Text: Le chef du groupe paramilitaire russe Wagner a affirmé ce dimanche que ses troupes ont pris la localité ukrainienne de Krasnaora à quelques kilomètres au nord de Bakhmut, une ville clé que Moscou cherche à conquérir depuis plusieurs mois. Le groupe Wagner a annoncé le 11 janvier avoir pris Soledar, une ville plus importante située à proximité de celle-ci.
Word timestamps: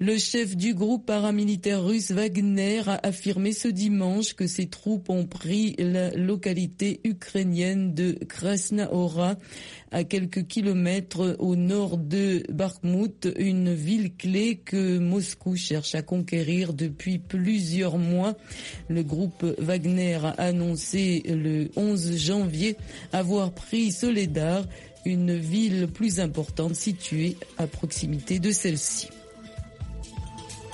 Le 0.00 0.16
chef 0.18 0.56
du 0.56 0.74
groupe 0.74 1.06
paramilitaire 1.06 1.82
russe 1.82 2.10
Wagner 2.10 2.82
a 2.86 3.00
affirmé 3.02 3.52
ce 3.52 3.68
dimanche 3.68 4.34
que 4.34 4.46
ses 4.46 4.66
troupes 4.66 5.10
ont 5.10 5.26
pris 5.26 5.74
la 5.78 6.10
localité 6.10 7.00
ukrainienne 7.04 7.94
de 7.94 8.12
Krasnaora 8.28 9.36
à 9.90 10.04
quelques 10.04 10.46
kilomètres 10.46 11.36
au 11.38 11.56
nord 11.56 11.96
de 11.96 12.42
Bakhmut, 12.50 13.28
une 13.38 13.74
ville 13.74 14.14
clé 14.14 14.56
que 14.56 14.98
Moscou 14.98 15.56
cherche 15.56 15.94
à 15.94 16.02
conquérir 16.02 16.74
depuis 16.74 17.18
plusieurs 17.18 17.98
mois. 17.98 18.36
Le 18.88 19.02
groupe 19.02 19.44
Wagner 19.58 20.18
a 20.22 20.30
annoncé 20.30 21.22
le 21.26 21.70
11 21.76 22.16
janvier 22.16 22.76
avoir 23.12 23.52
pris 23.52 23.90
Soledar, 23.90 24.64
une 25.04 25.36
ville 25.36 25.88
plus 25.88 26.20
importante 26.20 26.74
située 26.74 27.36
à 27.56 27.66
proximité 27.66 28.38
de 28.38 28.50
celle-ci. 28.50 29.08